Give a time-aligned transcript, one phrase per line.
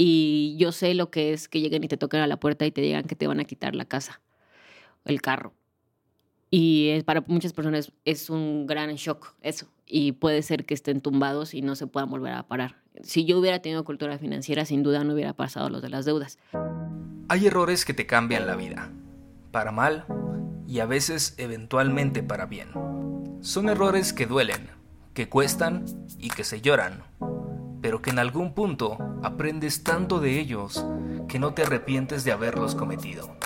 [0.00, 2.70] Y yo sé lo que es que lleguen y te toquen a la puerta y
[2.70, 4.20] te digan que te van a quitar la casa,
[5.04, 5.54] el carro.
[6.50, 9.66] Y para muchas personas es un gran shock eso.
[9.86, 12.76] Y puede ser que estén tumbados y no se puedan volver a parar.
[13.02, 16.38] Si yo hubiera tenido cultura financiera, sin duda no hubiera pasado lo de las deudas.
[17.28, 18.92] Hay errores que te cambian la vida,
[19.50, 20.06] para mal
[20.68, 22.68] y a veces eventualmente para bien.
[23.40, 24.70] Son errores que duelen,
[25.12, 25.86] que cuestan
[26.18, 27.02] y que se lloran,
[27.80, 30.84] pero que en algún punto aprendes tanto de ellos
[31.28, 33.38] que no te arrepientes de haberlos cometido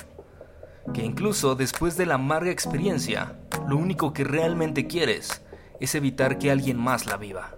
[0.93, 5.43] que incluso después de la amarga experiencia, lo único que realmente quieres
[5.81, 7.57] es evitar que alguien más la viva.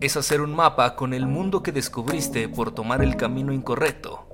[0.00, 4.28] Es hacer un mapa con el mundo que descubriste por tomar el camino incorrecto,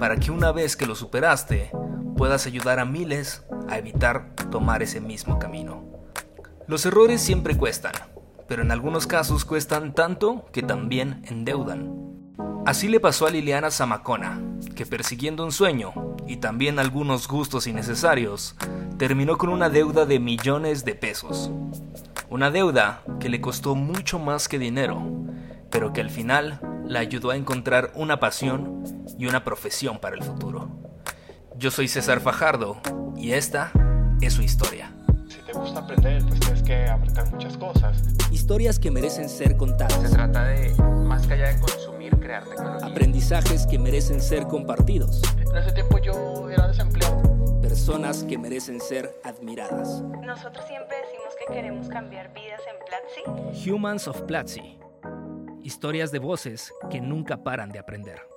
[0.00, 1.70] para que una vez que lo superaste,
[2.16, 5.84] puedas ayudar a miles a evitar tomar ese mismo camino.
[6.66, 7.92] Los errores siempre cuestan,
[8.48, 12.04] pero en algunos casos cuestan tanto que también endeudan.
[12.66, 14.40] Así le pasó a Liliana Zamacona,
[14.74, 15.92] que persiguiendo un sueño
[16.26, 18.56] y también algunos gustos innecesarios,
[18.96, 21.50] terminó con una deuda de millones de pesos.
[22.30, 25.02] Una deuda que le costó mucho más que dinero,
[25.70, 28.82] pero que al final la ayudó a encontrar una pasión
[29.18, 30.68] y una profesión para el futuro.
[31.56, 32.80] Yo soy César Fajardo
[33.16, 33.72] y esta
[34.20, 34.93] es su historia.
[35.64, 37.96] Gusta aprender, pues tienes que aprender muchas cosas.
[38.30, 39.94] Historias que merecen ser contadas.
[39.94, 40.74] Se trata de,
[41.06, 42.86] más que allá de consumir, crear tecnología.
[42.86, 45.22] Aprendizajes que merecen ser compartidos.
[45.38, 47.22] En ese tiempo yo era desempleado.
[47.62, 50.02] Personas que merecen ser admiradas.
[50.22, 53.70] Nosotros siempre decimos que queremos cambiar vidas en Platzi.
[53.70, 54.78] Humans of Platzi.
[55.62, 58.33] Historias de voces que nunca paran de aprender.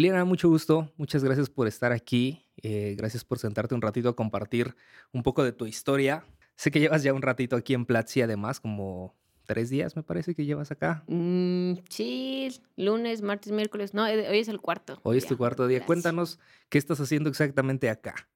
[0.00, 0.92] Liliana, mucho gusto.
[0.98, 2.44] Muchas gracias por estar aquí.
[2.62, 4.76] Eh, gracias por sentarte un ratito a compartir
[5.10, 6.22] un poco de tu historia.
[6.54, 9.14] Sé que llevas ya un ratito aquí en Platzi, además, como
[9.46, 11.02] tres días me parece que llevas acá.
[11.06, 13.94] Mm, sí, lunes, martes, miércoles.
[13.94, 15.00] No, eh, hoy es el cuarto.
[15.02, 15.82] Hoy es tu cuarto día.
[15.86, 18.28] Cuéntanos qué estás haciendo exactamente acá.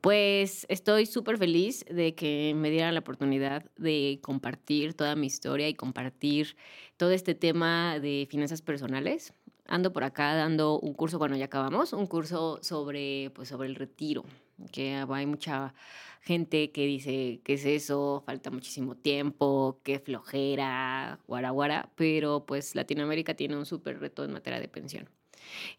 [0.00, 5.68] Pues estoy súper feliz de que me dieran la oportunidad de compartir toda mi historia
[5.68, 6.56] y compartir
[6.96, 9.34] todo este tema de finanzas personales.
[9.68, 13.74] Ando por acá dando un curso, bueno, ya acabamos, un curso sobre, pues, sobre el
[13.74, 14.24] retiro,
[14.72, 15.74] que hay mucha
[16.22, 18.22] gente que dice, ¿qué es eso?
[18.24, 24.58] Falta muchísimo tiempo, qué flojera, guara pero pues Latinoamérica tiene un súper reto en materia
[24.58, 25.08] de pensión.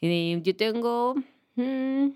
[0.01, 1.15] Eh, yo tengo
[1.55, 2.09] mm,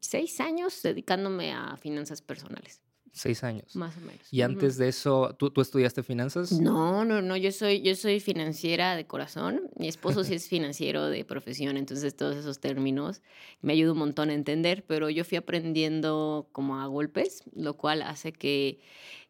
[0.00, 2.82] seis años dedicándome a finanzas personales.
[3.12, 3.74] Seis años.
[3.74, 4.20] Más o menos.
[4.30, 6.52] ¿Y antes de eso, ¿tú, ¿tú, estudiaste finanzas?
[6.52, 9.68] No, no, no, yo soy, yo soy financiera de corazón.
[9.76, 13.22] Mi esposo sí es financiero de profesión, entonces todos esos términos
[13.62, 18.02] me ayuda un montón a entender, pero yo fui aprendiendo como a golpes, lo cual
[18.02, 18.80] hace que,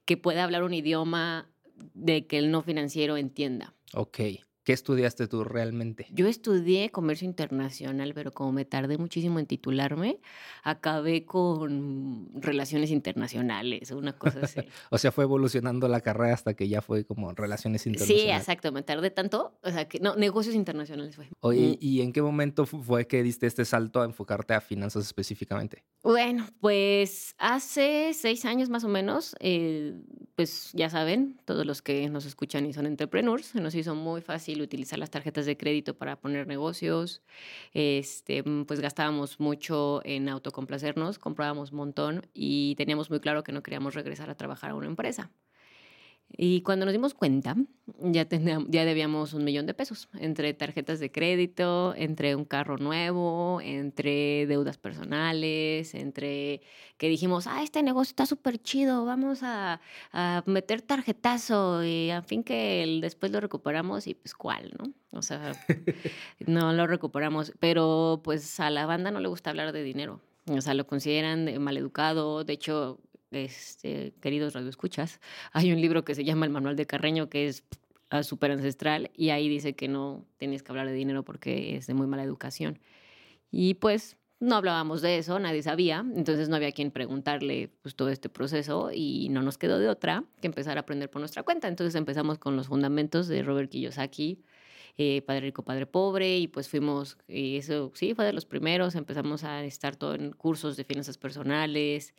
[0.05, 1.51] que pueda hablar un idioma
[1.95, 3.75] de que el no financiero entienda.
[3.95, 4.21] Ok.
[4.63, 6.07] ¿Qué estudiaste tú realmente?
[6.11, 10.21] Yo estudié comercio internacional, pero como me tardé muchísimo en titularme,
[10.63, 14.61] acabé con relaciones internacionales, una cosa así.
[14.91, 18.23] o sea, fue evolucionando la carrera hasta que ya fue como relaciones internacionales.
[18.23, 21.29] Sí, exacto, me tardé tanto, o sea, que no, negocios internacionales fue.
[21.41, 21.79] Oye.
[21.81, 25.85] ¿y en qué momento fue que diste este salto a enfocarte a finanzas específicamente?
[26.03, 29.95] Bueno, pues hace seis años más o menos, eh,
[30.35, 34.21] pues ya saben, todos los que nos escuchan y son entrepreneurs, se nos hizo muy
[34.21, 37.23] fácil utilizar las tarjetas de crédito para poner negocios.
[37.73, 43.53] Este, mm, pues gastábamos mucho en autocomplacernos, comprábamos un montón y teníamos muy claro que
[43.53, 45.31] no queríamos regresar a trabajar a una empresa.
[46.37, 47.57] Y cuando nos dimos cuenta,
[47.99, 53.61] ya, ya debíamos un millón de pesos entre tarjetas de crédito, entre un carro nuevo,
[53.63, 56.63] entre deudas personales, entre
[56.97, 59.81] que dijimos, ah, este negocio está súper chido, vamos a,
[60.13, 64.93] a, meter tarjetazo y al fin que después lo recuperamos y pues cuál, ¿no?
[65.19, 65.53] O sea,
[66.47, 70.21] no lo recuperamos, pero pues a la banda no le gusta hablar de dinero.
[70.49, 72.45] O sea, lo consideran maleducado.
[72.45, 72.99] De hecho,
[73.31, 75.21] este, queridos radioescuchas,
[75.53, 77.65] hay un libro que se llama El Manual de Carreño, que es
[78.11, 81.87] ah, súper ancestral, y ahí dice que no tienes que hablar de dinero porque es
[81.87, 82.79] de muy mala educación.
[83.51, 88.09] Y pues no hablábamos de eso, nadie sabía, entonces no había quien preguntarle pues, todo
[88.09, 91.69] este proceso y no nos quedó de otra que empezar a aprender por nuestra cuenta.
[91.69, 94.43] Entonces empezamos con los fundamentos de Robert Kiyosaki,
[94.97, 98.95] eh, Padre Rico, Padre Pobre, y pues fuimos, y eso sí, fue de los primeros,
[98.95, 102.15] empezamos a estar todo en cursos de finanzas personales,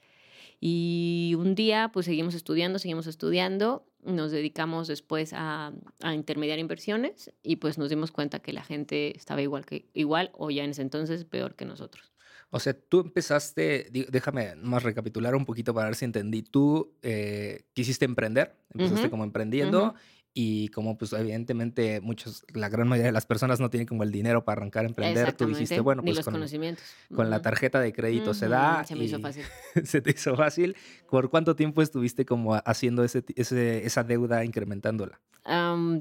[0.64, 7.34] y un día, pues seguimos estudiando, seguimos estudiando, nos dedicamos después a, a, intermediar inversiones
[7.42, 10.70] y pues nos dimos cuenta que la gente estaba igual, que, igual o ya en
[10.70, 12.12] ese entonces peor que nosotros.
[12.52, 16.44] O sea, tú empezaste, déjame más recapitular un poquito para ver si entendí.
[16.44, 19.96] Tú eh, quisiste emprender, empezaste como emprendiendo
[20.34, 24.12] Y como pues evidentemente muchos, la gran mayoría de las personas no tienen como el
[24.14, 26.86] dinero para arrancar a emprender, tú dijiste, bueno, pues con, conocimientos.
[27.14, 28.86] con la tarjeta de crédito se da.
[28.86, 29.44] Se me hizo fácil.
[29.84, 30.78] se te hizo fácil.
[31.10, 35.20] ¿Por cuánto tiempo estuviste como haciendo ese, ese- esa deuda, incrementándola?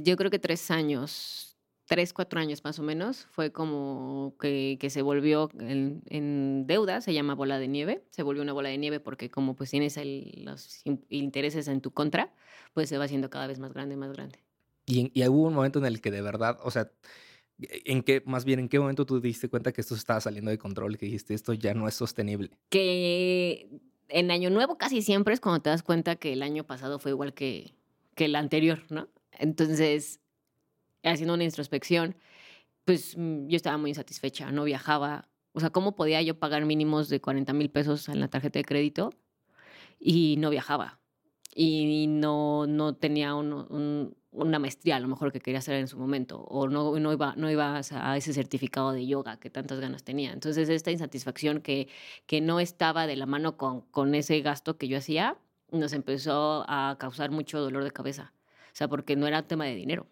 [0.04, 1.49] Yo creo que tres años,
[1.90, 7.00] tres, cuatro años más o menos, fue como que, que se volvió en, en deuda,
[7.00, 9.96] se llama bola de nieve, se volvió una bola de nieve porque como pues tienes
[9.96, 12.32] el- los in- intereses en tu contra,
[12.74, 14.38] pues se va haciendo cada vez más grande, más grande.
[14.86, 16.92] Y, y hubo un momento en el que de verdad, o sea,
[17.58, 20.52] en qué, más bien, ¿en qué momento tú te diste cuenta que esto estaba saliendo
[20.52, 22.50] de control, que dijiste, esto ya no es sostenible?
[22.68, 23.68] Que
[24.08, 27.10] en Año Nuevo casi siempre es cuando te das cuenta que el año pasado fue
[27.10, 27.74] igual que,
[28.14, 29.08] que el anterior, ¿no?
[29.32, 30.20] Entonces,
[31.02, 32.16] haciendo una introspección,
[32.84, 35.28] pues mm, yo estaba muy insatisfecha, no viajaba.
[35.52, 38.64] O sea, ¿cómo podía yo pagar mínimos de 40 mil pesos en la tarjeta de
[38.64, 39.10] crédito
[39.98, 40.98] y no viajaba?
[41.54, 45.88] Y no, no tenía un- un- una maestría a lo mejor que quería hacer en
[45.88, 49.80] su momento, o no, no, iba, no iba a ese certificado de yoga que tantas
[49.80, 50.32] ganas tenía.
[50.32, 51.88] Entonces, esta insatisfacción que,
[52.26, 55.36] que no estaba de la mano con, con ese gasto que yo hacía,
[55.72, 58.32] nos empezó a causar mucho dolor de cabeza.
[58.68, 60.06] O sea, porque no era tema de dinero.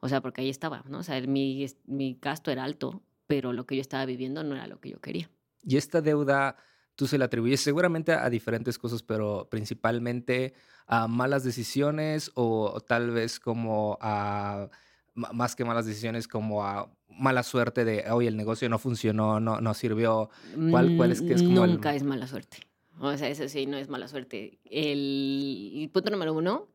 [0.00, 0.98] O sea, porque ahí estaba, ¿no?
[0.98, 4.66] O sea, mi, mi gasto era alto, pero lo que yo estaba viviendo no era
[4.66, 5.28] lo que yo quería.
[5.62, 6.56] Y esta deuda,
[6.94, 10.54] tú se la atribuyes seguramente a diferentes cosas, pero principalmente
[10.86, 14.68] a malas decisiones o tal vez como a,
[15.14, 19.60] más que malas decisiones, como a mala suerte de, oye, el negocio no funcionó, no,
[19.60, 20.30] no sirvió.
[20.70, 22.58] ¿Cuál- cuál es que es como el- Nunca es mala suerte.
[23.00, 24.58] O sea, eso sí, no es mala suerte.
[24.64, 26.68] El, el punto número uno,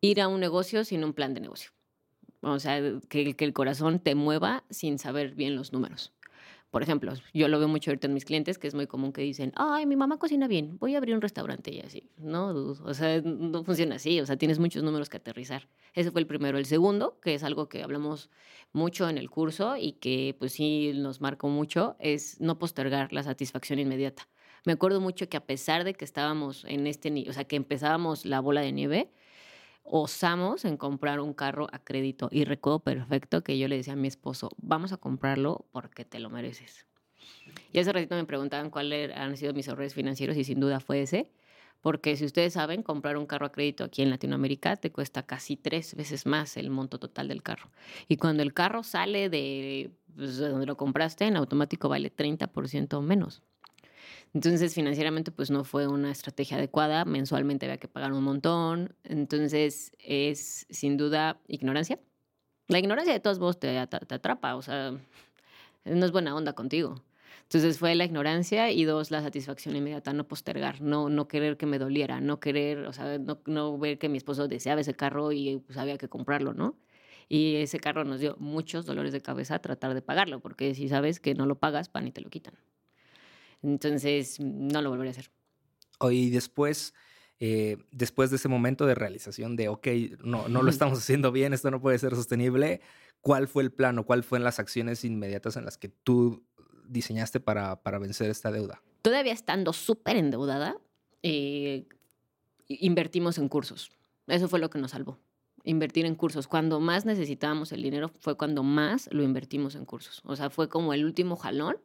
[0.00, 1.70] ir a un negocio sin un plan de negocio.
[2.42, 6.12] O sea, que, que el corazón te mueva sin saber bien los números.
[6.72, 9.20] Por ejemplo, yo lo veo mucho ahorita en mis clientes, que es muy común que
[9.20, 12.08] dicen, ay, mi mamá cocina bien, voy a abrir un restaurante y así.
[12.16, 15.68] No, o sea, no funciona así, o sea, tienes muchos números que aterrizar.
[15.92, 16.56] Ese fue el primero.
[16.56, 18.30] El segundo, que es algo que hablamos
[18.72, 23.22] mucho en el curso y que pues sí nos marcó mucho, es no postergar la
[23.22, 24.26] satisfacción inmediata.
[24.64, 28.24] Me acuerdo mucho que a pesar de que estábamos en este, o sea, que empezábamos
[28.24, 29.10] la bola de nieve,
[29.82, 32.28] osamos en comprar un carro a crédito.
[32.30, 36.18] Y recuerdo perfecto que yo le decía a mi esposo, vamos a comprarlo porque te
[36.18, 36.86] lo mereces.
[37.72, 41.02] Y hace ratito me preguntaban cuáles han sido mis errores financieros y sin duda fue
[41.02, 41.30] ese.
[41.80, 45.56] Porque si ustedes saben, comprar un carro a crédito aquí en Latinoamérica te cuesta casi
[45.56, 47.70] tres veces más el monto total del carro.
[48.06, 53.02] Y cuando el carro sale de, pues, de donde lo compraste, en automático vale 30%
[53.02, 53.42] menos.
[54.34, 57.04] Entonces, financieramente, pues no fue una estrategia adecuada.
[57.04, 58.96] Mensualmente había que pagar un montón.
[59.04, 62.00] Entonces, es sin duda ignorancia.
[62.68, 64.92] La ignorancia de todos modos te, te atrapa, o sea,
[65.84, 67.02] no es buena onda contigo.
[67.44, 71.66] Entonces fue la ignorancia y dos, la satisfacción inmediata, no postergar, no, no querer que
[71.66, 75.32] me doliera, no querer, o sea, no, no ver que mi esposo deseaba ese carro
[75.32, 76.78] y pues había que comprarlo, ¿no?
[77.28, 81.20] Y ese carro nos dio muchos dolores de cabeza tratar de pagarlo, porque si sabes
[81.20, 82.54] que no lo pagas, pan y te lo quitan.
[83.62, 85.30] Entonces, no lo volveré a hacer.
[85.98, 86.94] Oye, y después,
[87.38, 89.86] eh, después de ese momento de realización de, ok,
[90.24, 92.80] no, no lo estamos haciendo bien, esto no puede ser sostenible,
[93.20, 94.04] ¿cuál fue el plano?
[94.04, 96.44] ¿Cuál fueron las acciones inmediatas en las que tú
[96.88, 98.82] diseñaste para, para vencer esta deuda?
[99.02, 100.76] Todavía estando súper endeudada,
[101.22, 101.86] eh,
[102.68, 103.90] invertimos en cursos.
[104.26, 105.18] Eso fue lo que nos salvó.
[105.64, 106.48] Invertir en cursos.
[106.48, 110.22] Cuando más necesitábamos el dinero fue cuando más lo invertimos en cursos.
[110.24, 111.76] O sea, fue como el último jalón,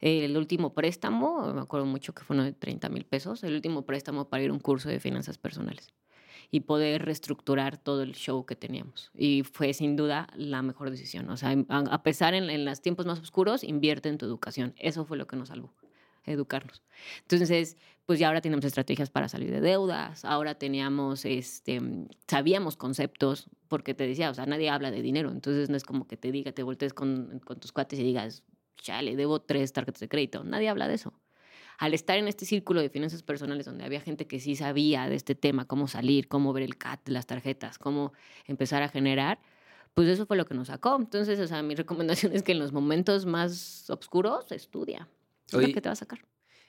[0.00, 3.82] el último préstamo, me acuerdo mucho que fue uno de 30 mil pesos, el último
[3.82, 5.92] préstamo para ir a un curso de finanzas personales
[6.50, 9.10] y poder reestructurar todo el show que teníamos.
[9.14, 11.28] Y fue sin duda la mejor decisión.
[11.30, 14.74] O sea, a pesar en, en los tiempos más oscuros, invierte en tu educación.
[14.78, 15.72] Eso fue lo que nos salvó,
[16.24, 16.82] educarnos.
[17.22, 17.76] Entonces,
[18.06, 21.80] pues ya ahora tenemos estrategias para salir de deudas, ahora teníamos, este,
[22.28, 26.06] sabíamos conceptos, porque te decía, o sea, nadie habla de dinero, entonces no es como
[26.06, 28.44] que te diga, te voltees con, con tus cuates y digas,
[28.76, 30.44] chale, debo tres tarjetas de crédito.
[30.44, 31.12] Nadie habla de eso
[31.78, 35.14] al estar en este círculo de finanzas personales donde había gente que sí sabía de
[35.14, 38.12] este tema, cómo salir, cómo ver el CAT, las tarjetas, cómo
[38.46, 39.38] empezar a generar,
[39.94, 40.96] pues eso fue lo que nos sacó.
[40.96, 45.08] Entonces, o sea, mi recomendación es que en los momentos más oscuros, estudia.
[45.46, 46.20] Es Oye, lo que te va a sacar.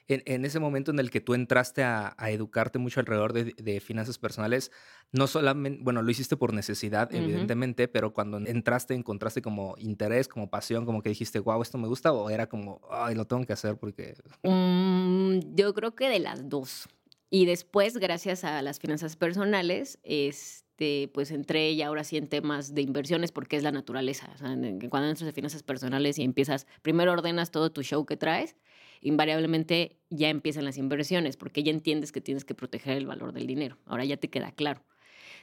[0.08, 3.54] En, en ese momento en el que tú entraste a, a educarte mucho alrededor de,
[3.56, 4.72] de finanzas personales,
[5.12, 7.22] no solamente, bueno, lo hiciste por necesidad, Ujú.
[7.22, 11.88] evidentemente, pero cuando entraste encontraste como interés, como pasión, como que dijiste, wow, esto me
[11.88, 14.14] gusta, o era como, ay, lo tengo que hacer porque...
[14.42, 16.88] Mm, yo creo que de las dos.
[17.30, 22.74] Y después, gracias a las finanzas personales, este, pues entré ya ahora sí en temas
[22.74, 24.30] de inversiones porque es la naturaleza.
[24.34, 24.48] O sea,
[24.88, 28.56] cuando entras de finanzas personales y empiezas, primero ordenas todo tu show que traes,
[29.00, 33.46] invariablemente ya empiezan las inversiones porque ya entiendes que tienes que proteger el valor del
[33.46, 33.78] dinero.
[33.86, 34.82] Ahora ya te queda claro.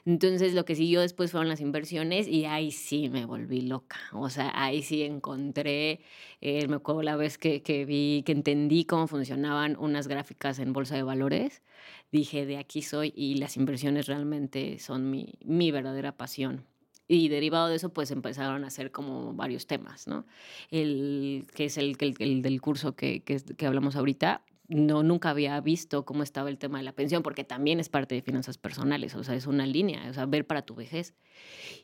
[0.05, 3.97] Entonces lo que siguió después fueron las inversiones y ahí sí me volví loca.
[4.13, 6.01] O sea, ahí sí encontré,
[6.41, 10.74] eh, me acuerdo la vez que, que vi, que entendí cómo funcionaban unas gráficas en
[10.74, 11.63] bolsa de valores,
[12.12, 16.65] dije, de aquí soy y las inversiones realmente son mi, mi verdadera pasión.
[17.07, 20.25] Y derivado de eso, pues empezaron a hacer como varios temas, ¿no?
[20.71, 25.29] El que es el, el, el del curso que, que, que hablamos ahorita, no, nunca
[25.29, 28.57] había visto cómo estaba el tema de la pensión, porque también es parte de finanzas
[28.57, 31.13] personales, o sea, es una línea, o sea, ver para tu vejez.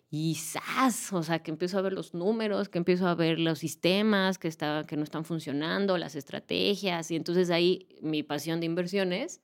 [0.09, 1.13] Y ¡zas!
[1.13, 4.47] O sea, que empiezo a ver los números, que empiezo a ver los sistemas que,
[4.47, 9.41] está, que no están funcionando, las estrategias, y entonces ahí mi pasión de inversiones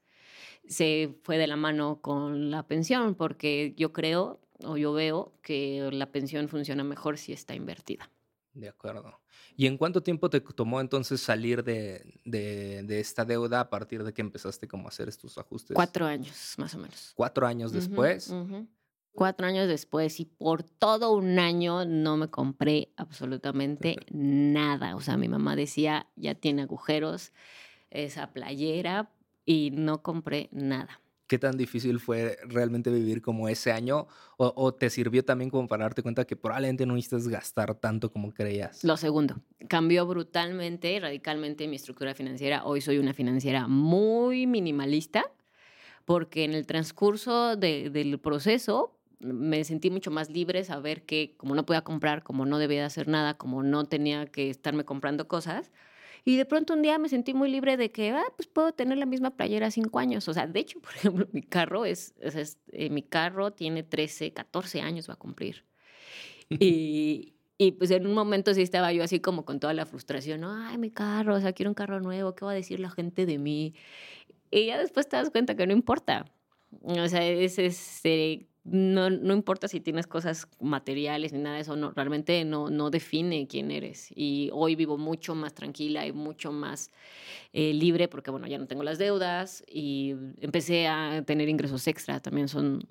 [0.68, 5.90] se fue de la mano con la pensión, porque yo creo o yo veo que
[5.92, 8.10] la pensión funciona mejor si está invertida.
[8.54, 9.20] De acuerdo.
[9.56, 14.04] ¿Y en cuánto tiempo te tomó entonces salir de, de, de, esta deuda a partir
[14.04, 15.76] de que empezaste como a hacer estos ajustes?
[15.76, 17.12] Cuatro años, más o menos.
[17.16, 18.30] ¿Cuatro años después?
[18.30, 18.68] Uh -huh, uh -huh.
[19.14, 24.96] Cuatro años después y por todo un año no me compré absolutamente nada.
[24.96, 27.34] O sea, mi mamá decía, ya tiene agujeros
[27.90, 29.12] esa playera
[29.46, 31.02] y no compré nada.
[31.28, 34.08] ¿Qué tan difícil fue realmente vivir como ese año?
[34.38, 38.34] ¿O, te sirvió también como para darte cuenta que probablemente no necesitas gastar tanto como
[38.34, 38.84] creías?
[38.86, 42.64] Lo segundo, cambió brutalmente, radicalmente mi estructura financiera.
[42.66, 45.26] Hoy soy una financiera muy minimalista
[46.06, 51.56] porque en el transcurso de, del proceso me sentí mucho más libre saber que como
[51.56, 55.72] no podía comprar, como no debía hacer nada, como no tenía que estarme comprando cosas,
[56.28, 58.98] y de pronto un día me sentí muy libre de que, ah, pues puedo tener
[58.98, 60.28] la misma playera cinco años.
[60.28, 63.82] O sea, de hecho, por ejemplo, mi carro es, es, es eh, mi carro tiene
[63.82, 65.64] 13, 14 años va a cumplir.
[66.50, 70.44] Y, y pues en un momento sí estaba yo así como con toda la frustración,
[70.44, 73.26] ay, mi carro, o sea, quiero un carro nuevo, ¿qué va a decir la gente
[73.26, 73.74] de mí?
[74.52, 76.26] Y ya después te das cuenta que no importa.
[76.82, 81.62] O sea, es, es eh, no, no, importa si tienes cosas materiales ni nada de
[81.62, 84.10] eso, no, realmente no, no define quién eres.
[84.14, 86.92] Y hoy vivo mucho más tranquila y mucho más
[87.54, 92.20] eh, libre porque, bueno, ya no tengo las deudas y empecé a tener ingresos extra.
[92.20, 92.84] También son,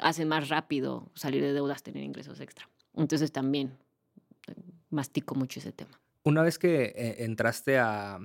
[0.00, 2.68] hace más rápido salir de deudas, tener ingresos extra.
[2.96, 3.76] Entonces también
[4.88, 6.00] mastico mucho ese tema.
[6.24, 8.18] Una vez que eh, entraste a,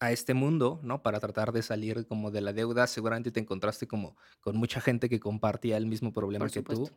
[0.00, 1.02] a este mundo, ¿no?
[1.02, 5.08] Para tratar de salir como de la deuda, seguramente te encontraste como con mucha gente
[5.08, 6.90] que compartía el mismo problema que tú.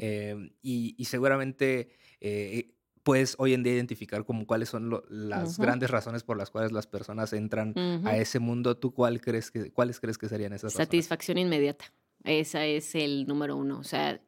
[0.00, 1.90] Eh, y, y seguramente
[2.20, 2.70] eh,
[3.02, 6.72] puedes hoy en día identificar como cuáles son lo- las grandes razones por las cuales
[6.72, 7.74] las personas entran
[8.06, 8.76] a ese mundo.
[8.78, 10.86] ¿Tú cuál crees que, cuáles crees que serían esas razones?
[10.88, 11.92] Satisfacción inmediata.
[12.24, 13.78] Esa es el número uno.
[13.78, 14.20] O sea,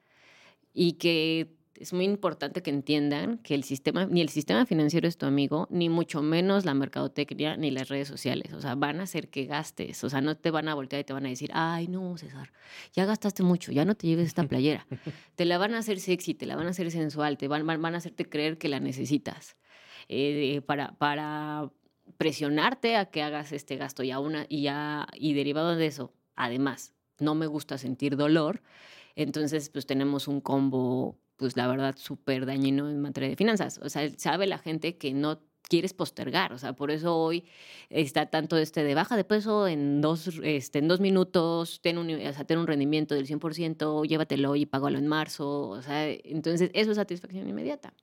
[0.72, 5.16] y que es muy importante que entiendan que el sistema, ni el sistema financiero es
[5.16, 8.52] tu amigo, ni mucho menos la mercadotecnia, ni las redes sociales.
[8.52, 10.04] O sea, van a hacer que gastes.
[10.04, 12.52] O sea, no te van a voltear y te van a decir, ay, no, César,
[12.92, 14.86] ya gastaste mucho, ya no te lleves esta playera.
[15.34, 17.80] te la van a hacer sexy, te la van a hacer sensual, te van, van
[17.80, 19.56] van a hacerte creer que la necesitas.
[20.08, 21.70] eh, para, para
[22.18, 26.12] presionarte a que hagas este gasto y, a una, y, ya, y derivado de eso,
[26.36, 28.62] además, no me gusta sentir dolor,
[29.14, 33.80] entonces pues tenemos un combo, pues la verdad, súper dañino en materia de finanzas.
[33.82, 37.44] O sea, sabe la gente que no quieres postergar, o sea, por eso hoy
[37.88, 42.10] está tanto este de baja de peso en dos, este, en dos minutos, ten un,
[42.10, 46.70] o sea, ten un rendimiento del 100%, llévatelo y págalo en marzo, o sea, entonces
[46.74, 47.94] eso es satisfacción inmediata.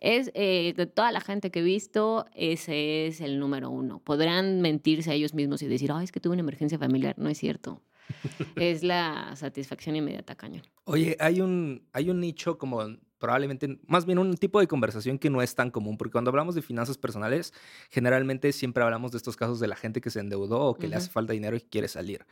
[0.00, 3.98] Es eh, de toda la gente que he visto, ese es el número uno.
[3.98, 7.14] Podrán mentirse a ellos mismos y decir, ay, es que tuve una emergencia familiar.
[7.18, 7.82] No es cierto.
[8.56, 10.62] es la satisfacción inmediata, cañón.
[10.84, 12.82] Oye, hay un, hay un nicho como
[13.22, 16.56] probablemente, más bien un tipo de conversación que no es tan común, porque cuando hablamos
[16.56, 17.54] de finanzas personales,
[17.88, 20.96] generalmente siempre hablamos de estos casos de la gente que se endeudó o que le
[20.96, 22.26] hace falta dinero y quiere salir.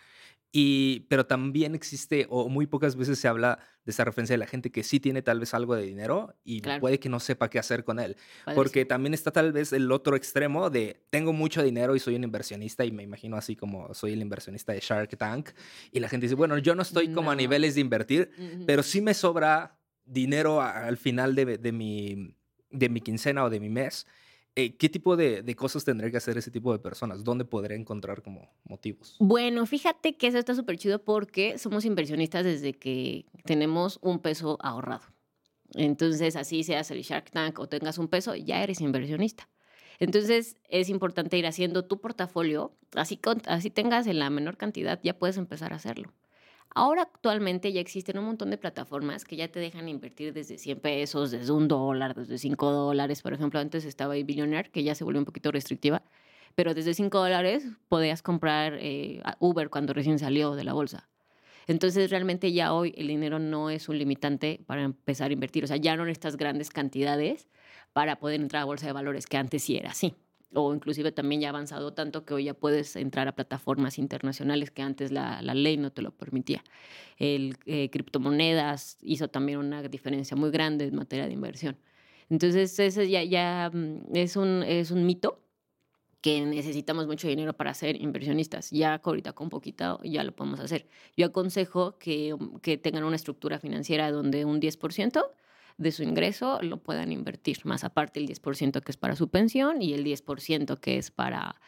[0.53, 4.49] Y, pero también existe, o muy pocas veces se habla de esa referencia de la
[4.49, 6.81] gente que sí tiene tal vez algo de dinero y Claro.
[6.81, 8.17] puede que no sepa qué hacer con él.
[8.57, 12.25] Porque también está tal vez el otro extremo de tengo mucho dinero y soy un
[12.25, 15.51] inversionista y me imagino así como soy el inversionista de Shark Tank
[15.93, 18.33] y la gente dice, bueno, yo no estoy como a niveles de invertir,
[18.67, 22.35] pero sí me sobra dinero al final de, mi,
[22.71, 24.07] de mi quincena o de mi mes.
[24.57, 27.23] Eh, ¿Qué tipo de, cosas tendré que hacer ese tipo de personas?
[27.23, 29.17] ¿Dónde podré encontrar como motivos?
[29.21, 34.59] Bueno, fíjate que eso está súper chido porque somos inversionistas desde que tenemos un peso
[34.61, 35.05] ahorrado.
[35.75, 39.49] Entonces, así seas el Shark Tank o tengas un peso, ya eres inversionista.
[40.01, 45.19] Entonces, es importante ir haciendo tu portafolio, así, así tengas en la menor cantidad, ya
[45.19, 46.13] puedes empezar a hacerlo.
[46.73, 50.79] Ahora actualmente ya existen un montón de plataformas que ya te dejan invertir desde 100
[50.81, 53.23] pesos, desde un dólar, desde 5 dólares.
[53.23, 56.03] Por ejemplo, antes estaba Billionaire, que ya se volvió un poquito restrictiva,
[56.55, 61.09] pero desde 5 dólares podías comprar eh, Uber cuando recién salió de la bolsa.
[61.67, 65.65] Entonces, realmente ya hoy el dinero no es un limitante para empezar a invertir.
[65.65, 67.49] O sea, ya no necesitas grandes cantidades
[67.93, 70.15] para poder entrar a bolsa de valores, que antes sí era así.
[70.53, 74.71] O inclusive también ya ha avanzado tanto que hoy ya puedes entrar a plataformas internacionales
[74.71, 76.65] que antes la, la ley no te lo permitía.
[77.19, 81.77] El eh, criptomonedas hizo también una diferencia muy grande en materia de inversión.
[82.31, 85.41] Entonces, ese ya, ya mm, es, un, es un mito
[86.21, 88.71] que necesitamos mucho dinero para ser inversionistas.
[88.71, 90.87] Ya ahorita con poquito ya lo podemos hacer.
[91.17, 95.25] Yo aconsejo que, que tengan una estructura financiera donde un 10%
[95.81, 99.81] de su ingreso lo puedan invertir, más aparte el 10% que es para su pensión
[99.81, 101.59] y el 10% que es para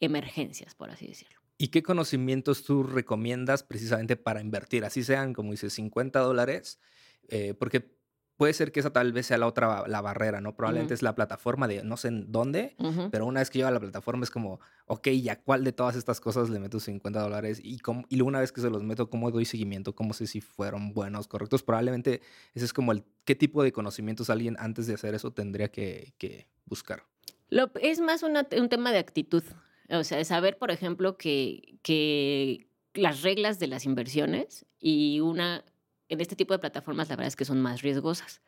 [0.00, 1.38] emergencias, por así decirlo.
[1.58, 4.86] ¿Y qué conocimientos tú recomiendas precisamente para invertir?
[4.86, 6.80] Así sean, como dices, 50 dólares,
[7.28, 7.97] eh, porque
[8.38, 10.54] puede ser que esa tal vez sea la otra, la barrera, ¿no?
[10.54, 12.76] Probablemente es la plataforma de no sé en dónde,
[13.10, 15.96] pero una vez que llega a la plataforma es como, ok, ¿ya cuál de todas
[15.96, 17.60] estas cosas le meto 50 dólares?
[17.60, 19.92] Y, y una vez que se los meto, ¿cómo doy seguimiento?
[19.92, 21.64] ¿Cómo sé si fueron buenos, correctos?
[21.64, 22.22] Probablemente
[22.54, 26.46] ese es como el, ¿qué tipo de conocimientos alguien antes de hacer eso tendría que,
[26.64, 27.02] buscar?
[27.50, 29.42] Lo, es más un tema de actitud.
[29.90, 35.64] O sea, de saber, por ejemplo, que, que las reglas de las inversiones y una
[36.08, 38.40] en este tipo de plataformas la verdad es que son más riesgosas.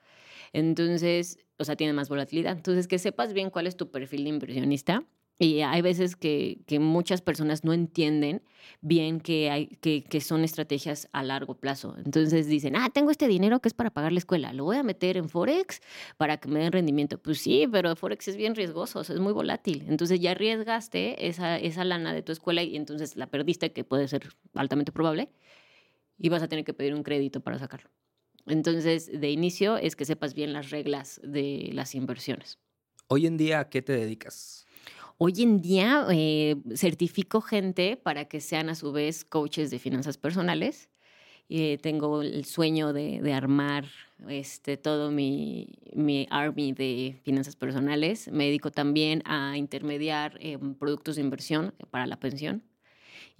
[0.52, 2.57] Entonces, o sea, tienen más volatilidad.
[2.57, 5.05] Entonces, que sepas bien cuál es tu perfil de inversionista.
[5.43, 8.43] Y hay veces que, muchas personas no entienden
[8.83, 11.97] bien que, hay, que, son estrategias a largo plazo.
[12.05, 14.83] Entonces dicen, ah, tengo este dinero que es para pagar la escuela, lo voy a
[14.83, 15.81] meter en Forex
[16.19, 17.17] para que me den rendimiento.
[17.17, 19.87] Pues sí, pero Forex es bien riesgoso, es muy volátil.
[19.88, 24.09] Entonces ya arriesgaste esa, esa lana de tu escuela y entonces la perdiste, que puede
[24.09, 25.31] ser altamente probable
[26.21, 27.91] y vas a tener que pedir un crédito para sacarlo.
[28.47, 32.59] Entonces, de inicio es que sepas bien las reglas de las inversiones.
[33.09, 34.67] Hoy en día, ¿a qué te dedicas?
[35.19, 40.17] Hoy en día eh, certifico gente para que sean a su vez coaches de finanzas
[40.17, 40.91] personales.
[41.49, 43.87] Eh, tengo el sueño de, armar
[44.29, 48.29] este, todo mi, mi, army de finanzas personales.
[48.31, 50.38] Me dedico también a intermediar
[50.79, 52.62] productos de inversión para la pensión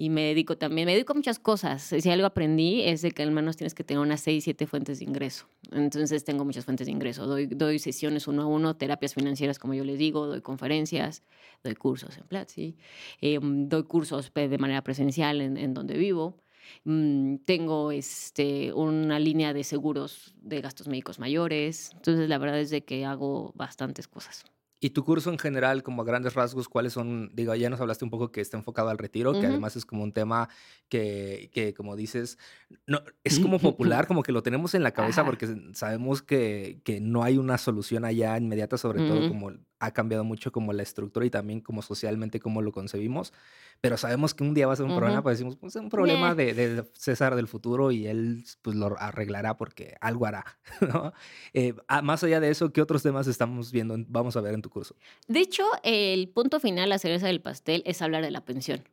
[0.00, 1.82] y me dedico también, me dedico a muchas cosas.
[1.82, 4.98] Si algo aprendí es de que al menos tienes que tener unas seis, siete fuentes
[4.98, 5.44] de ingreso.
[5.72, 7.26] Entonces tengo muchas fuentes de ingreso.
[7.26, 11.22] Doy, doy sesiones uno a uno, terapias financieras, como yo les digo, doy conferencias,
[11.62, 12.78] doy cursos en Platzi,
[13.20, 16.38] eh, doy cursos de manera presencial en, en donde vivo.
[16.84, 21.90] Mm, tengo este, una línea de seguros de gastos médicos mayores.
[21.92, 24.46] Entonces, la verdad es de que hago bastantes cosas.
[24.82, 27.30] Y tu curso en general, como a grandes rasgos, ¿cuáles son?
[27.34, 30.02] Digo, ya nos hablaste un poco que está enfocado al retiro, que además es como
[30.02, 30.48] un tema
[30.88, 32.38] que, que, como dices,
[32.86, 36.98] no, es como popular, como que lo tenemos en la cabeza porque sabemos que, que,
[36.98, 41.26] no hay una solución allá inmediata, sobre todo como ha cambiado mucho como la estructura
[41.26, 43.32] y también como socialmente como lo concebimos,
[43.80, 45.88] pero sabemos que un día va a ser un problema, pues decimos, pues es un
[45.88, 50.44] problema de, César del futuro y él pues lo arreglará porque algo hará,
[50.80, 51.12] ¿no?
[51.54, 54.62] Eh, ah, más allá de eso, ¿qué otros temas estamos viendo, vamos a ver en
[54.62, 54.94] tu curso?
[55.26, 58.84] De hecho, el punto final, la cereza del pastel, es hablar de la pensión.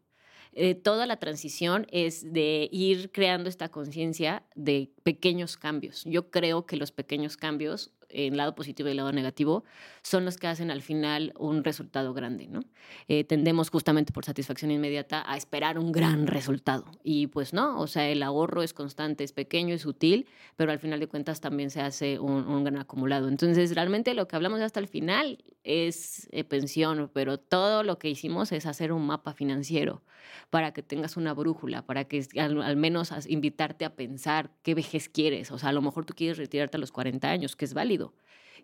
[0.53, 6.03] Eh, toda la transición es de ir creando esta conciencia de pequeños cambios.
[6.05, 9.63] Yo creo que los pequeños cambios en lado positivo y lado negativo,
[10.01, 12.61] son los que hacen al final un resultado grande, ¿no?
[13.07, 16.85] Eh, tendemos justamente por satisfacción inmediata a esperar un gran resultado.
[17.03, 20.79] Y pues no, o sea, el ahorro es constante, es pequeño, es sutil, pero al
[20.79, 23.27] final de cuentas también se hace un, un gran acumulado.
[23.27, 28.09] Entonces, realmente lo que hablamos hasta el final es eh, pensión, pero todo lo que
[28.09, 30.01] hicimos es hacer un mapa financiero
[30.49, 35.09] para que tengas una brújula, para que al, al menos invitarte a pensar qué vejez
[35.09, 35.51] quieres.
[35.51, 37.96] O sea, a lo mejor tú quieres retirarte a los 40 años, que es válido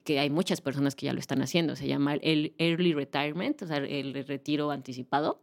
[0.04, 1.76] que hay muchas personas que ya lo están haciendo.
[1.76, 5.39] Se llama el early retirement, o sea, el retiro anticipado.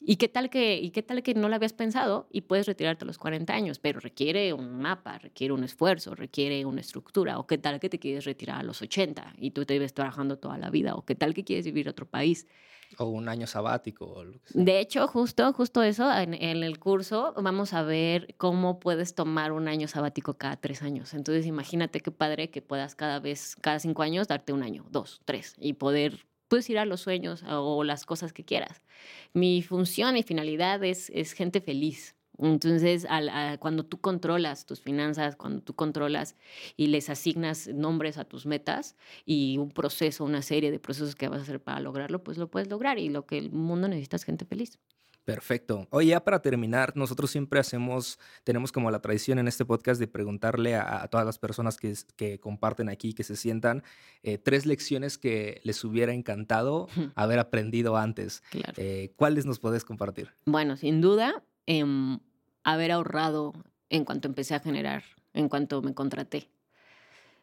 [0.00, 3.04] ¿Y qué tal que, y qué tal que no lo habías pensado y puedes retirarte
[3.04, 3.78] a los 40 años?
[3.78, 7.38] Pero requiere un mapa, requiere un esfuerzo, requiere una estructura.
[7.38, 10.38] ¿O qué tal que te quieres retirar a los 80 y tú te ves trabajando
[10.38, 10.94] toda la vida?
[10.94, 12.46] ¿O qué tal que quieres vivir en otro país?
[12.96, 14.24] O un año sabático.
[14.54, 19.68] De hecho, justo, justo eso, en, el curso vamos a ver cómo puedes tomar un
[19.68, 21.12] año sabático cada tres años.
[21.12, 25.20] Entonces, imagínate qué padre que puedas cada vez, cada cinco años, darte un año, dos,
[25.26, 28.82] tres, y poder puedes ir a los sueños o las cosas que quieras.
[29.32, 32.16] Mi función y finalidad es, es gente feliz.
[32.38, 33.06] Entonces,
[33.58, 36.36] cuando tú controlas tus finanzas, cuando tú controlas
[36.76, 41.28] y les asignas nombres a tus metas y un proceso, una serie de procesos que
[41.28, 44.16] vas a hacer para lograrlo, pues lo puedes lograr y lo que el mundo necesita
[44.16, 44.78] es gente feliz.
[45.28, 45.86] Perfecto.
[45.90, 50.08] Oye, ya para terminar, nosotros siempre hacemos, tenemos como la tradición en este podcast de
[50.08, 53.82] preguntarle a, todas las personas que, que, comparten aquí, que se sientan,
[54.22, 58.42] eh, tres lecciones que les hubiera encantado haber aprendido antes.
[58.78, 60.30] Eh, ¿Cuáles nos puedes compartir?
[60.46, 62.20] Bueno, sin duda, em,
[62.64, 63.52] haber ahorrado
[63.90, 66.48] en cuanto empecé a generar, en cuanto me contraté.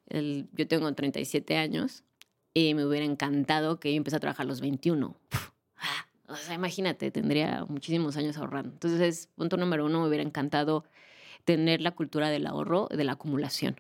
[0.07, 2.03] El- yo tengo 37 años
[2.51, 5.15] y me hubiera encantado que yo empecé a trabajar a los 21.
[5.29, 5.54] Puf, ah,
[6.27, 8.71] o sea, imagínate, tendría muchísimos años ahorrando.
[8.71, 10.85] Entonces, punto número uno, me hubiera encantado
[11.43, 13.79] tener la cultura del ahorro, de la acumulación.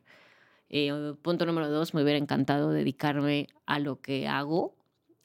[0.69, 4.75] Eh, punto número dos, me hubiera encantado dedicarme a lo que hago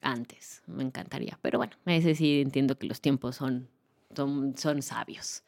[0.00, 0.62] antes.
[0.66, 1.38] Me encantaría.
[1.42, 3.68] Pero bueno, a veces sí entiendo que los tiempos son,
[4.14, 5.44] son, son sabios.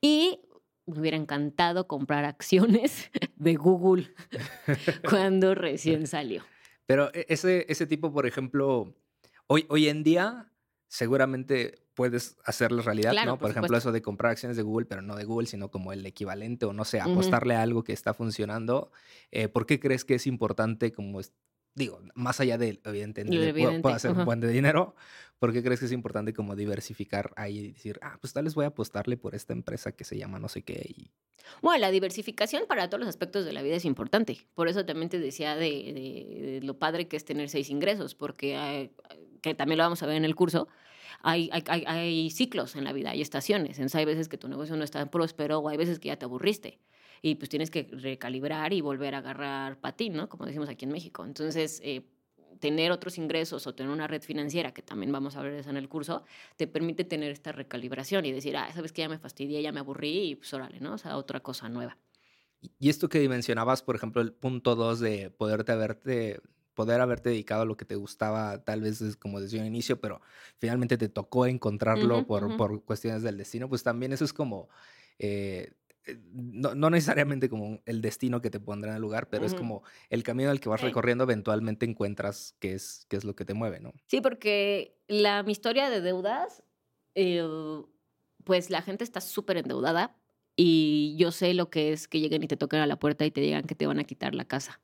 [0.00, 0.40] Y
[0.86, 4.14] me hubiera encantado comprar acciones de Google
[5.08, 6.42] cuando recién salió.
[6.86, 8.94] Pero e- ese, ese tipo, por ejemplo,
[9.46, 10.49] hoy, hoy en día
[10.90, 13.38] seguramente puedes hacerlo realidad, Claro, ¿no?
[13.38, 15.92] por Por, ejemplo, eso de comprar acciones de Google, pero no de Google, sino como
[15.92, 18.90] el equivalente o no sé, apostarle a algo que está funcionando.
[19.30, 21.20] Eh, ¿Por qué crees que es importante como,
[21.74, 24.20] digo, más allá de, evidentemente, evidente, puedo hacer ajá.
[24.20, 24.94] un buen de dinero,
[25.38, 28.54] ¿por qué crees que es importante como diversificar ahí y decir, ah, pues tal vez
[28.54, 31.10] voy a apostarle por esta empresa que se llama no sé qué y
[31.62, 34.46] Bueno, la diversificación para todos los aspectos de la vida es importante.
[34.54, 38.14] Por eso también te decía de, de- de lo padre que es tener seis ingresos,
[38.14, 38.92] porque hay-
[39.42, 40.68] que también lo vamos a ver en el curso.
[41.22, 43.78] Hay, hay, hay- hay ciclos en la vida, hay estaciones.
[43.78, 46.24] Entonces hay veces que tu negocio no está próspero o hay veces que ya te
[46.26, 46.78] aburriste.
[47.22, 50.28] Y pues tienes que recalibrar y volver a agarrar patín, ¿no?
[50.28, 51.24] Como decimos aquí en México.
[51.24, 52.08] Entonces, eh,
[52.60, 55.76] tener otros ingresos o tener una red financiera, que también vamos a ver eso en
[55.76, 56.24] el curso,
[56.56, 59.80] te permite tener esta recalibración y decir, ah, sabes que ya me fastidié, ya me
[59.80, 60.94] aburrí y pues órale, ¿no?
[60.94, 61.98] O sea, otra cosa nueva.
[62.60, 66.40] Y- esto que dimensionabas, por ejemplo, el punto 2 de poderte haberte,
[66.74, 70.20] poder haberte dedicado a lo que te gustaba, tal vez como desde un inicio, pero
[70.58, 74.68] finalmente te tocó encontrarlo por, por cuestiones del destino, pues también eso es como,
[75.18, 75.72] eh,
[76.32, 79.82] no, no necesariamente como el destino que te pondrá en el lugar, pero es como
[80.08, 80.86] el camino al que vas Sí.
[80.86, 83.92] recorriendo, eventualmente encuentras qué es, qué es lo que te mueve, ¿no?
[84.06, 86.62] Sí, porque la, mi historia de deudas,
[87.14, 87.42] eh,
[88.44, 90.16] pues la gente está súper endeudada
[90.56, 93.30] y yo sé lo que es que lleguen y te toquen a la puerta y
[93.30, 94.80] te digan que te van a quitar la casa,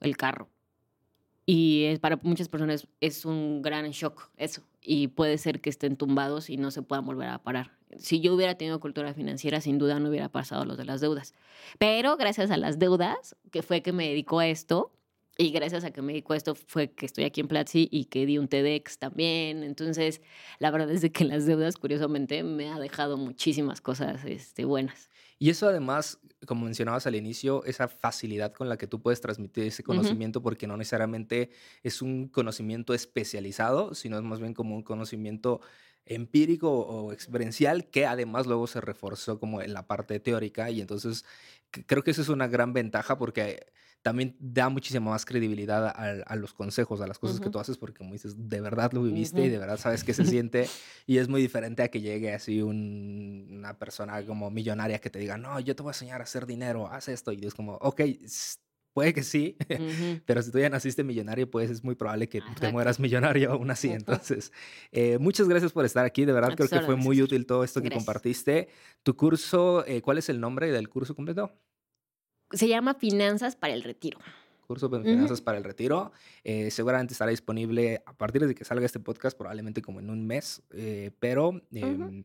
[0.00, 0.48] el carro.
[1.44, 4.62] Y es- para muchas personas es un gran shock eso.
[4.82, 7.75] Y puede ser que estén tumbados y no se puedan volver a parar.
[7.98, 11.34] Si yo hubiera tenido cultura financiera, sin duda no hubiera pasado lo de las deudas.
[11.78, 14.92] Pero gracias a las deudas, que fue que me dedicó a esto,
[15.38, 18.06] y gracias a que me dedico a esto fue que estoy aquí en Platzi y
[18.06, 19.62] que di un TEDx también.
[19.62, 20.22] Entonces,
[20.58, 25.10] la verdad es de que las deudas, curiosamente, me ha dejado muchísimas cosas este, buenas.
[25.38, 29.64] Y eso además, como mencionabas al inicio, esa facilidad con la que tú puedes transmitir
[29.64, 31.50] ese conocimiento, porque no necesariamente
[31.82, 35.60] es un conocimiento especializado, sino es más bien como un conocimiento
[36.06, 41.24] empírico o experiencial que además luego se reforzó como en la parte teórica y entonces
[41.86, 43.66] creo que eso es una gran ventaja porque
[44.02, 47.76] también da muchísima más credibilidad a, a los consejos, a las cosas que tú haces
[47.76, 50.68] porque como dices, de verdad lo viviste y de verdad sabes qué se siente
[51.06, 55.18] y es muy diferente a que llegue así un- una persona como millonaria que te
[55.18, 57.32] diga, no, yo te voy a enseñar a hacer dinero, haz esto.
[57.32, 58.00] Y es como, ok,
[58.96, 60.22] puede que sí, Ujú.
[60.24, 62.72] pero si tú ya naciste millonario, pues es muy probable que te Exacto.
[62.72, 63.90] mueras millonario aún así.
[63.90, 64.52] Entonces,
[64.90, 66.24] eh, muchas gracias por estar aquí.
[66.24, 68.06] De verdad, creo que fue muy útil todo esto que Gracias.
[68.06, 68.68] compartiste.
[69.02, 71.52] Tu curso, eh, ¿cuál es el nombre del curso completo?
[72.52, 74.18] Se llama Finanzas para el Retiro.
[74.66, 75.02] Curso de.
[75.02, 76.10] Finanzas para el Retiro.
[76.42, 80.26] Eh, seguramente estará disponible a partir de que salga este podcast, probablemente como en un
[80.26, 82.24] mes, eh, pero em,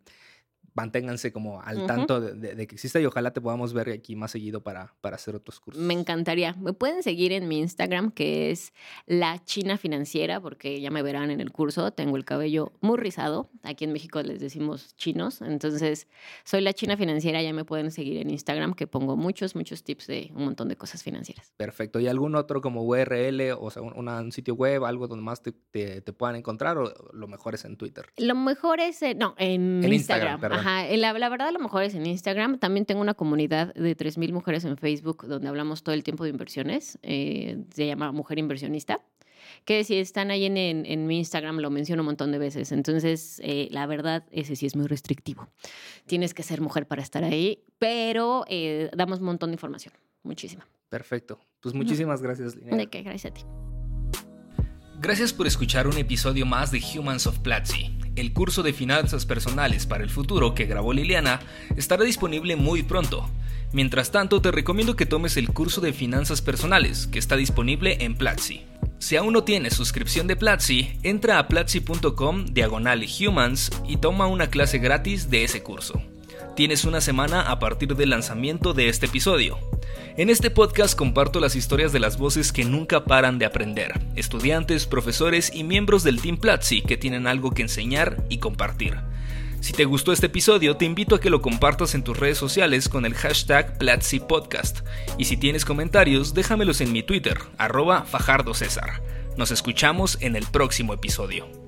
[0.73, 4.15] manténganse como al tanto de, de- de que exista y ojalá te podamos ver aquí
[4.15, 5.81] más seguido para, para hacer otros cursos.
[5.81, 6.53] Me encantaría.
[6.59, 8.73] Me pueden seguir en mi Instagram, que es
[9.05, 11.91] la China Financiera, porque ya me verán en el curso.
[11.91, 13.49] Tengo el cabello muy rizado.
[13.63, 15.41] Aquí en México les decimos chinos.
[15.41, 16.07] Entonces,
[16.43, 17.41] soy la China Financiera.
[17.41, 20.75] Ya me pueden seguir en Instagram, que pongo muchos, muchos tips de un montón de
[20.75, 21.53] cosas financieras.
[21.57, 21.99] Perfecto.
[21.99, 25.41] ¿Y algún otro como URL, o sea, un, una- un sitio web, algo donde más
[25.41, 28.05] te, te- te puedan encontrar o lo mejor es en Twitter?
[28.17, 30.39] Lo mejor es, eh, no, en, En Instagram, Instagram.
[30.41, 30.60] perdón.
[30.61, 32.57] Ajá, eh, la, la verdad lo mejor es en Instagram.
[32.59, 36.29] También tengo una comunidad de 3.000 mujeres en Facebook donde hablamos todo el tiempo de
[36.31, 36.97] inversiones.
[37.03, 39.01] eh, se llama Mujer Inversionista.
[39.65, 42.71] Que si están ahí en, en- en mi Instagram lo menciono un montón de veces.
[42.71, 45.47] Entonces, eh, la verdad, ese sí es muy restrictivo.
[46.05, 49.93] Tienes que ser mujer para estar ahí, pero eh, damos un montón de información.
[50.23, 50.67] Muchísima.
[50.89, 51.39] Perfecto.
[51.59, 52.77] Pues muchísimas gracias, Linnea.
[52.77, 53.41] De qué, gracias a ti.
[55.01, 57.89] Gracias por escuchar un episodio más de Humans of Platzi.
[58.15, 61.39] El curso de finanzas personales para el futuro que grabó Liliana
[61.75, 63.27] estará disponible muy pronto.
[63.73, 68.13] Mientras tanto, te recomiendo que tomes el curso de finanzas personales que está disponible en
[68.13, 68.61] Platzi.
[68.99, 74.51] Si aún no tienes suscripción de Platzi, entra a platzi.com diagonal humans y toma una
[74.51, 75.99] clase gratis de ese curso.
[76.55, 79.57] Tienes una semana a partir del lanzamiento de este episodio.
[80.17, 84.85] En este podcast comparto las historias de las voces que nunca paran de aprender, estudiantes,
[84.85, 88.97] profesores y miembros del Team Platzi que tienen algo que enseñar y compartir.
[89.61, 92.89] Si te gustó este episodio, te invito a que lo compartas en tus redes sociales
[92.89, 94.79] con el hashtag Platzi Podcast.
[95.19, 99.03] Y si tienes comentarios, déjamelos en mi Twitter, arroba Fajardo César.
[99.37, 101.60] Nos escuchamos en el próximo episodio.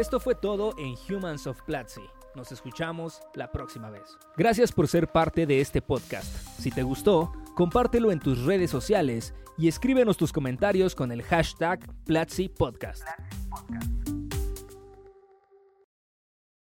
[0.00, 2.00] Esto fue todo en Humans of Platzi.
[2.34, 4.16] Nos escuchamos la próxima vez.
[4.34, 6.24] Gracias por ser parte de este podcast.
[6.58, 11.80] Si te gustó, compártelo en tus redes sociales y escríbenos tus comentarios con el hashtag
[12.06, 13.06] Platzi Podcast.